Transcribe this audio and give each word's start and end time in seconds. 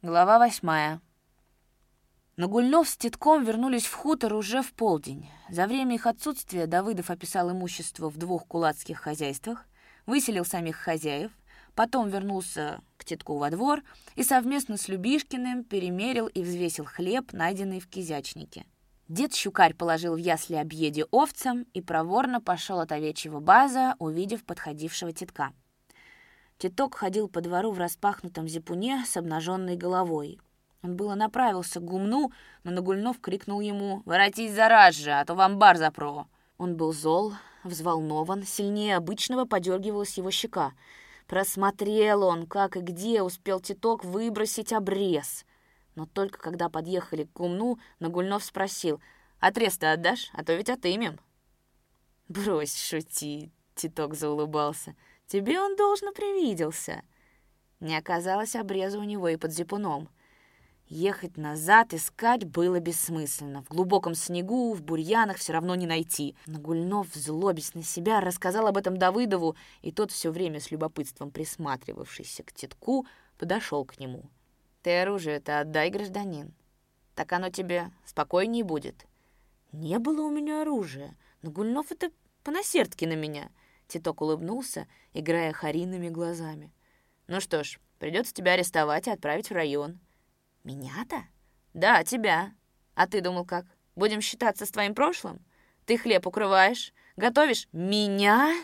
Глава 0.00 0.38
восьмая. 0.38 1.00
Нагульнов 2.36 2.88
с 2.88 2.96
Титком 2.96 3.42
вернулись 3.42 3.84
в 3.84 3.94
хутор 3.94 4.34
уже 4.34 4.62
в 4.62 4.72
полдень. 4.72 5.28
За 5.50 5.66
время 5.66 5.96
их 5.96 6.06
отсутствия 6.06 6.68
Давыдов 6.68 7.10
описал 7.10 7.50
имущество 7.50 8.08
в 8.08 8.16
двух 8.16 8.46
кулацких 8.46 9.00
хозяйствах, 9.00 9.66
выселил 10.06 10.44
самих 10.44 10.76
хозяев, 10.76 11.32
потом 11.74 12.10
вернулся 12.10 12.80
к 12.96 13.04
Титку 13.04 13.38
во 13.38 13.50
двор 13.50 13.82
и 14.14 14.22
совместно 14.22 14.76
с 14.76 14.86
Любишкиным 14.86 15.64
перемерил 15.64 16.28
и 16.28 16.44
взвесил 16.44 16.84
хлеб, 16.84 17.32
найденный 17.32 17.80
в 17.80 17.88
кизячнике. 17.88 18.66
Дед 19.08 19.34
Щукарь 19.34 19.74
положил 19.74 20.14
в 20.14 20.18
ясли 20.18 20.54
объеде 20.54 21.06
овцам 21.10 21.64
и 21.74 21.82
проворно 21.82 22.40
пошел 22.40 22.78
от 22.78 22.92
овечьего 22.92 23.40
база, 23.40 23.96
увидев 23.98 24.44
подходившего 24.44 25.12
Титка. 25.12 25.52
Титок 26.58 26.96
ходил 26.96 27.28
по 27.28 27.40
двору 27.40 27.70
в 27.70 27.78
распахнутом 27.78 28.48
зипуне 28.48 29.04
с 29.06 29.16
обнаженной 29.16 29.76
головой. 29.76 30.40
Он 30.82 30.96
было 30.96 31.14
направился 31.14 31.78
к 31.78 31.84
гумну, 31.84 32.32
но 32.64 32.72
Нагульнов 32.72 33.20
крикнул 33.20 33.60
ему 33.60 34.02
«Воротись 34.04 34.52
зараз 34.52 34.96
же, 34.96 35.12
а 35.12 35.24
то 35.24 35.34
в 35.34 35.40
амбар 35.40 35.76
запро!» 35.76 36.26
Он 36.56 36.76
был 36.76 36.92
зол, 36.92 37.34
взволнован, 37.62 38.42
сильнее 38.42 38.96
обычного 38.96 39.44
подергивалась 39.44 40.18
его 40.18 40.32
щека. 40.32 40.72
Просмотрел 41.28 42.24
он, 42.24 42.46
как 42.46 42.76
и 42.76 42.80
где 42.80 43.22
успел 43.22 43.60
Титок 43.60 44.04
выбросить 44.04 44.72
обрез. 44.72 45.44
Но 45.94 46.06
только 46.06 46.40
когда 46.40 46.68
подъехали 46.68 47.24
к 47.24 47.32
гумну, 47.34 47.78
Нагульнов 48.00 48.42
спросил 48.42 49.00
«Отрез-то 49.38 49.92
отдашь, 49.92 50.30
а 50.32 50.42
то 50.42 50.54
ведь 50.54 50.70
отымем». 50.70 51.20
«Брось 52.28 52.76
шутить»,— 52.76 53.52
Титок 53.76 54.14
заулыбался. 54.14 54.96
Тебе 55.28 55.60
он 55.60 55.76
должно 55.76 56.12
привиделся. 56.12 57.02
Не 57.80 57.96
оказалось 57.96 58.56
обреза 58.56 58.98
у 58.98 59.04
него 59.04 59.28
и 59.28 59.36
под 59.36 59.52
зипуном. 59.52 60.08
Ехать 60.86 61.36
назад, 61.36 61.92
искать 61.92 62.44
было 62.44 62.80
бессмысленно. 62.80 63.62
В 63.62 63.68
глубоком 63.68 64.14
снегу, 64.14 64.72
в 64.72 64.82
бурьянах 64.82 65.36
все 65.36 65.52
равно 65.52 65.74
не 65.74 65.86
найти. 65.86 66.34
Но 66.46 66.58
Гульнов, 66.58 67.08
злобясь 67.12 67.74
на 67.74 67.82
себя, 67.82 68.22
рассказал 68.22 68.66
об 68.66 68.78
этом 68.78 68.96
Давыдову, 68.96 69.54
и 69.82 69.92
тот, 69.92 70.12
все 70.12 70.30
время 70.30 70.60
с 70.60 70.70
любопытством 70.70 71.30
присматривавшийся 71.30 72.42
к 72.42 72.52
тетку, 72.52 73.06
подошел 73.36 73.84
к 73.84 74.00
нему. 74.00 74.30
«Ты 74.82 75.02
оружие-то 75.02 75.60
отдай, 75.60 75.90
гражданин. 75.90 76.54
Так 77.14 77.34
оно 77.34 77.50
тебе 77.50 77.90
спокойнее 78.06 78.64
будет». 78.64 79.06
«Не 79.72 79.98
было 79.98 80.22
у 80.22 80.30
меня 80.30 80.62
оружия, 80.62 81.14
но 81.42 81.50
Гульнов 81.50 81.92
это 81.92 82.10
понасердки 82.42 83.04
на 83.04 83.14
меня». 83.14 83.50
Титок 83.88 84.20
улыбнулся, 84.20 84.86
играя 85.14 85.52
хариными 85.52 86.10
глазами. 86.10 86.72
«Ну 87.26 87.40
что 87.40 87.64
ж, 87.64 87.80
придется 87.98 88.34
тебя 88.34 88.52
арестовать 88.52 89.06
и 89.06 89.10
отправить 89.10 89.48
в 89.48 89.54
район». 89.54 89.98
«Меня-то?» 90.62 91.24
«Да, 91.74 92.04
тебя. 92.04 92.52
А 92.94 93.06
ты 93.06 93.20
думал 93.20 93.44
как? 93.44 93.66
Будем 93.96 94.20
считаться 94.20 94.66
с 94.66 94.70
твоим 94.70 94.94
прошлым? 94.94 95.44
Ты 95.86 95.96
хлеб 95.96 96.26
укрываешь, 96.26 96.92
готовишь 97.16 97.66
меня?» 97.72 98.54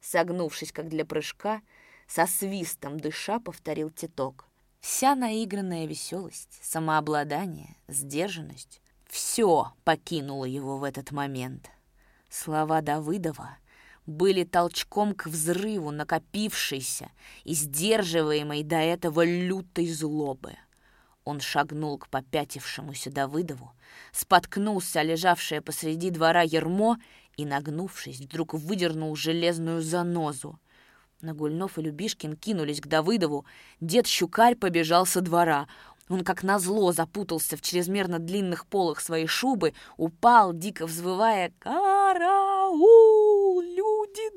Согнувшись, 0.00 0.72
как 0.72 0.88
для 0.88 1.04
прыжка, 1.04 1.62
со 2.08 2.26
свистом 2.26 2.98
дыша 2.98 3.38
повторил 3.38 3.90
Титок. 3.90 4.46
Вся 4.80 5.14
наигранная 5.14 5.86
веселость, 5.86 6.58
самообладание, 6.60 7.76
сдержанность— 7.86 8.80
все 9.06 9.72
покинуло 9.84 10.44
его 10.44 10.78
в 10.78 10.84
этот 10.84 11.12
момент. 11.12 11.70
Слова 12.28 12.80
Давыдова 12.80 13.58
были 14.06 14.44
толчком 14.44 15.14
к 15.14 15.26
взрыву 15.26 15.90
накопившейся 15.90 17.10
и 17.44 17.54
сдерживаемой 17.54 18.62
до 18.62 18.76
этого 18.76 19.24
лютой 19.24 19.88
злобы. 19.88 20.54
Он 21.24 21.40
шагнул 21.40 21.98
к 21.98 22.08
попятившемуся 22.08 23.10
Давыдову, 23.10 23.72
споткнулся 24.12 25.02
лежавшее 25.02 25.60
посреди 25.60 26.10
двора 26.10 26.42
ермо 26.42 26.96
и, 27.36 27.44
нагнувшись, 27.44 28.20
вдруг 28.20 28.54
выдернул 28.54 29.14
железную 29.14 29.82
занозу. 29.82 30.58
Нагульнов 31.20 31.78
и 31.78 31.82
Любишкин 31.82 32.36
кинулись 32.36 32.80
к 32.80 32.88
Давыдову, 32.88 33.46
дед 33.80 34.08
Щукарь 34.08 34.56
побежал 34.56 35.06
со 35.06 35.20
двора. 35.20 35.68
Он, 36.08 36.24
как 36.24 36.42
назло, 36.42 36.90
запутался 36.90 37.56
в 37.56 37.62
чрезмерно 37.62 38.18
длинных 38.18 38.66
полах 38.66 39.00
своей 39.00 39.28
шубы, 39.28 39.72
упал, 39.96 40.52
дико 40.52 40.86
взвывая 40.86 41.52
«Караул! 41.60 43.22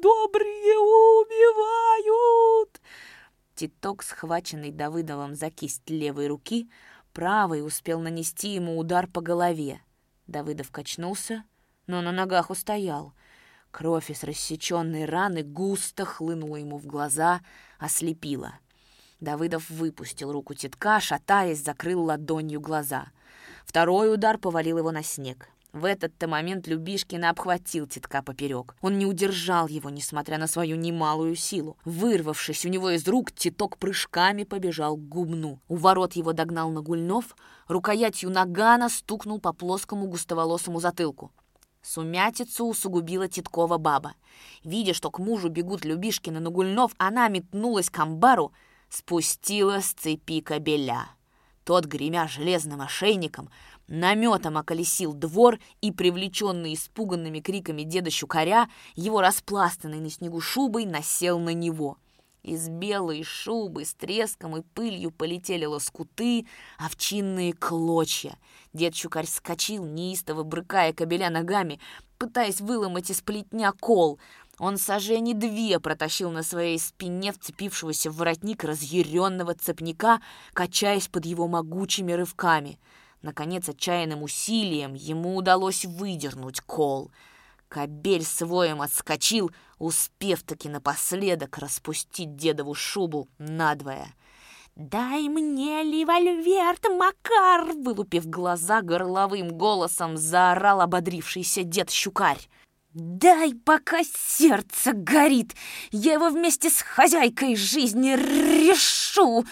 Добрые 0.01 0.77
убивают!» 0.77 2.81
Титок, 3.55 4.03
схваченный 4.03 4.71
Давыдовым 4.71 5.35
за 5.35 5.49
кисть 5.49 5.89
левой 5.89 6.27
руки, 6.27 6.69
правой 7.13 7.65
успел 7.65 7.99
нанести 7.99 8.49
ему 8.49 8.77
удар 8.77 9.07
по 9.07 9.21
голове. 9.21 9.81
Давыдов 10.27 10.71
качнулся, 10.71 11.43
но 11.87 12.01
на 12.01 12.11
ногах 12.11 12.49
устоял. 12.49 13.13
Кровь 13.71 14.09
из 14.09 14.23
рассеченной 14.23 15.05
раны 15.05 15.43
густо 15.43 16.05
хлынула 16.05 16.57
ему 16.57 16.77
в 16.77 16.85
глаза, 16.85 17.41
ослепила. 17.79 18.59
Давыдов 19.19 19.69
выпустил 19.69 20.31
руку 20.31 20.53
титка, 20.53 20.99
шатаясь, 20.99 21.63
закрыл 21.63 22.03
ладонью 22.03 22.59
глаза. 22.59 23.07
Второй 23.65 24.13
удар 24.13 24.37
повалил 24.37 24.77
его 24.77 24.91
на 24.91 25.03
снег. 25.03 25.49
В 25.75 25.83
этот-то 25.83 26.29
момент 26.29 26.67
Любишкин 26.67 27.25
обхватил 27.25 27.85
титка 27.85 28.23
поперек. 28.23 28.77
Он 28.79 28.97
не 28.97 29.05
удержал 29.05 29.67
его, 29.67 29.89
несмотря 29.89 30.37
на 30.37 30.47
свою 30.47 30.77
немалую 30.77 31.35
силу. 31.35 31.75
Вырвавшись 31.83 32.65
у 32.65 32.69
него 32.69 32.91
из 32.91 33.05
рук, 33.05 33.33
титок 33.33 33.77
прыжками 33.77 34.45
побежал 34.45 34.95
к 34.95 35.05
губну. 35.05 35.59
У 35.67 35.75
ворот 35.75 36.13
его 36.13 36.31
догнал 36.31 36.71
Нагульнов, 36.71 37.35
рукоятью 37.67 38.29
нагана 38.29 38.87
стукнул 38.87 39.41
по 39.41 39.51
плоскому 39.51 40.07
густоволосому 40.07 40.79
затылку. 40.79 41.33
Сумятицу 41.81 42.67
усугубила 42.67 43.27
Титкова 43.27 43.77
баба. 43.77 44.13
Видя, 44.63 44.93
что 44.93 45.11
к 45.11 45.19
мужу 45.19 45.49
бегут 45.49 45.83
Любишкин 45.83 46.37
и 46.37 46.39
Нагульнов, 46.39 46.93
она 46.97 47.27
метнулась 47.27 47.89
к 47.89 47.99
амбару, 47.99 48.53
спустила 48.87 49.81
с 49.81 49.91
цепи 49.91 50.39
кобеля. 50.39 51.09
Тот, 51.65 51.85
гремя 51.85 52.27
железным 52.27 52.79
ошейником, 52.81 53.49
наметом 53.87 54.55
околесил 54.55 55.13
двор 55.13 55.59
и, 55.81 55.91
привлеченный 55.91 56.75
испуганными 56.75 57.39
криками 57.39 57.81
деда 57.81 58.11
Щукаря, 58.11 58.69
его 58.95 59.19
распластанной 59.19 59.99
на 59.99 60.11
снегу 60.11 60.41
шубой 60.41 60.85
насел 60.85 61.39
на 61.39 61.55
него. 61.55 61.97
Из 62.43 62.69
белой 62.69 63.23
шубы 63.23 63.83
с 63.83 63.95
треском 63.95 64.55
и 64.57 64.61
пылью 64.61 65.09
полетели 65.09 65.65
лоскуты, 65.65 66.45
овчинные 66.77 67.53
клочья. 67.53 68.37
Дед 68.71 68.95
Щукарь 68.95 69.25
скочил, 69.25 69.83
неистово 69.83 70.43
брыкая 70.43 70.93
кобеля 70.93 71.31
ногами, 71.31 71.79
пытаясь 72.19 72.61
выломать 72.61 73.09
из 73.09 73.21
плетня 73.21 73.71
кол. 73.71 74.19
Он 74.57 74.77
сожжение 74.77 75.35
две 75.35 75.79
протащил 75.79 76.31
на 76.31 76.43
своей 76.43 76.79
спине 76.79 77.33
вцепившегося 77.33 78.09
в 78.09 78.17
воротник 78.17 78.63
разъяренного 78.63 79.53
цепняка, 79.55 80.21
качаясь 80.53 81.07
под 81.07 81.25
его 81.25 81.47
могучими 81.47 82.13
рывками— 82.13 82.79
Наконец, 83.25 83.67
отчаянным 83.67 84.21
усилием 84.21 84.93
ему 84.93 85.35
удалось 85.35 85.83
выдернуть 85.83 86.61
кол. 86.61 87.09
Кобель 87.69 88.23
своим 88.23 88.83
отскочил, 88.83 89.49
успев 89.79 90.43
таки 90.43 90.69
напоследок 90.69 91.57
распустить 91.57 92.35
дедову 92.35 92.75
шубу 92.75 93.27
надвое. 93.39 94.13
«Дай 94.75 95.27
мне 95.27 95.81
револьверт, 95.81 96.85
Макар!» 96.87 97.73
Вылупив 97.73 98.27
глаза 98.27 98.83
горловым 98.83 99.57
голосом, 99.57 100.17
заорал 100.17 100.81
ободрившийся 100.81 101.63
дед 101.63 101.89
Щукарь. 101.89 102.47
«Дай, 102.95 103.53
пока 103.53 104.05
сердце 104.05 104.93
горит! 104.93 105.53
Я 105.91 106.13
его 106.13 106.29
вместе 106.29 106.69
с 106.69 106.81
хозяйкой 106.81 107.57
жизни 107.57 108.15
решу!» 108.15 109.43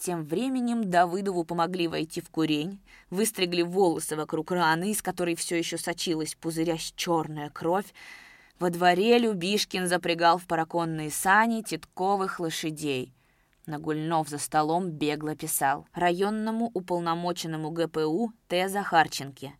Тем 0.00 0.24
временем 0.24 0.90
Давыдову 0.90 1.44
помогли 1.44 1.86
войти 1.86 2.20
в 2.20 2.28
курень, 2.28 2.80
выстригли 3.08 3.62
волосы 3.62 4.16
вокруг 4.16 4.50
раны, 4.50 4.90
из 4.90 5.00
которой 5.00 5.36
все 5.36 5.56
еще 5.56 5.78
сочилась 5.78 6.34
пузырясь 6.34 6.92
черная 6.96 7.50
кровь. 7.50 7.86
Во 8.58 8.68
дворе 8.68 9.16
Любишкин 9.16 9.86
запрягал 9.86 10.38
в 10.38 10.48
параконные 10.48 11.12
сани 11.12 11.62
титковых 11.62 12.40
лошадей. 12.40 13.14
Нагульнов 13.64 14.28
за 14.28 14.38
столом 14.38 14.90
бегло 14.90 15.36
писал 15.36 15.86
районному 15.94 16.68
уполномоченному 16.74 17.70
ГПУ 17.70 18.32
Т. 18.48 18.68
Захарченке. 18.68 19.54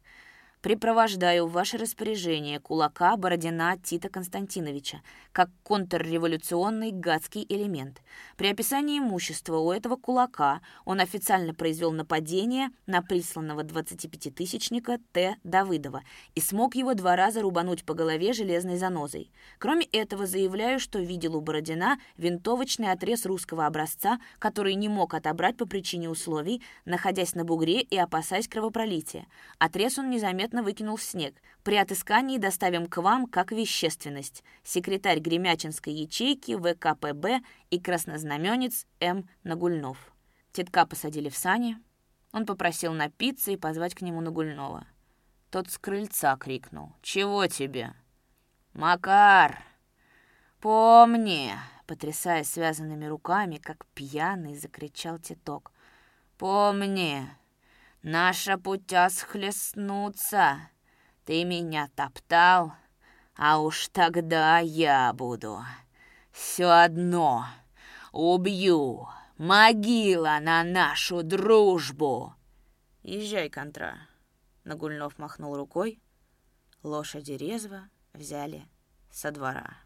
Припровождаю 0.63 1.49
в 1.49 1.53
ваше 1.53 1.77
распоряжение 1.77 2.61
кулака 2.61 3.17
Бородина 3.17 3.77
Тита 3.83 4.09
Константиновича, 4.09 5.03
как 5.33 5.51
контрреволюционный 5.65 6.93
гадский 6.93 7.45
элемент. 7.49 8.01
При 8.37 8.47
описании 8.47 9.01
имущества 9.01 9.57
у 9.57 9.73
этого 9.73 9.97
кулака 9.97 10.61
он 10.85 11.01
официально 11.01 11.53
произвел 11.53 11.91
нападение 11.91 12.69
на 12.87 13.03
присланного 13.03 13.65
25-тысячника 13.65 15.01
Т. 15.11 15.35
Давыдова 15.43 16.05
и 16.37 16.41
смог 16.41 16.77
его 16.77 16.95
два 16.95 17.17
раза 17.17 17.43
рубануть 17.43 17.85
по 17.85 17.95
голове 17.95 18.33
железной 18.33 18.77
занозой. 18.77 19.33
Кроме 19.59 19.87
этого, 19.87 20.27
заявляю, 20.27 20.79
что 20.79 21.01
видел 21.01 21.35
у 21.35 21.41
Бородина 21.41 21.99
винтовочный 22.17 22.93
отрез 22.93 23.27
русского 23.27 23.67
образца, 23.67 24.21
который 24.39 24.77
не 24.77 24.89
мог 24.89 25.15
отобрать 25.15 25.57
по 25.57 25.67
причине 25.67 26.09
условий, 26.09 26.63
находясь 26.85 27.35
на 27.35 27.45
бугре 27.45 27.81
и 27.81 27.97
опасаясь 27.97 28.47
кровопролития. 28.47 29.27
Отрез 29.59 29.99
он 29.99 30.09
незаметно 30.53 30.63
выкинул 30.63 30.97
в 30.97 31.03
снег. 31.03 31.35
При 31.65 31.77
отыскании 31.77 32.39
доставим 32.39 32.87
к 32.87 33.01
вам 33.01 33.27
как 33.27 33.53
вещественность. 33.53 34.45
Секретарь 34.63 35.21
Гремячинской 35.21 35.93
ячейки 35.93 36.57
ВКПБ 36.57 37.43
и 37.71 37.81
краснознаменец 37.81 38.87
М. 39.01 39.29
Нагульнов. 39.45 40.13
Тетка 40.53 40.87
посадили 40.87 41.29
в 41.29 41.37
сани. 41.37 41.79
Он 42.33 42.47
попросил 42.47 42.93
напиться 42.93 43.51
и 43.51 43.57
позвать 43.57 43.95
к 43.95 44.03
нему 44.03 44.21
Нагульнова. 44.21 44.87
Тот 45.51 45.71
с 45.71 45.79
крыльца 45.79 46.37
крикнул. 46.37 46.93
«Чего 47.03 47.47
тебе?» 47.47 47.95
«Макар! 48.75 49.63
Помни!» 50.61 51.53
Потрясая 51.87 52.45
связанными 52.45 53.07
руками, 53.07 53.59
как 53.59 53.85
пьяный, 53.95 54.57
закричал 54.57 55.19
Титок. 55.19 55.73
«Помни, 56.39 57.29
наша 58.03 58.59
путя 58.59 59.09
схлестнутся. 59.11 60.71
Ты 61.25 61.45
меня 61.45 61.89
топтал, 61.95 62.75
а 63.37 63.59
уж 63.59 63.89
тогда 63.89 64.59
я 64.59 65.13
буду. 65.13 65.61
Все 66.33 66.67
одно 66.67 67.47
убью, 68.13 69.09
могила 69.39 70.39
на 70.41 70.63
нашу 70.63 71.23
дружбу!» 71.23 72.35
«Езжай, 73.03 73.49
контра!» 73.51 74.09
Нагульнов 74.65 75.19
махнул 75.19 75.57
рукой. 75.57 76.01
Лошади 76.83 77.33
резво 77.33 77.89
взяли 78.13 78.69
со 79.11 79.33
двора. 79.33 79.77